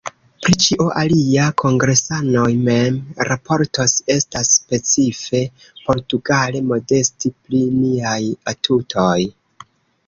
Pri 0.43 0.53
ĉio 0.61 0.85
alia 1.01 1.43
kongresanoj 1.63 2.45
mem 2.69 2.97
raportos— 3.29 3.93
estas 4.17 4.51
specife 4.61 5.43
portugale 5.85 6.67
modesti 6.73 7.35
pri 7.39 7.63
niaj 7.85 8.21
atutoj. 8.55 9.17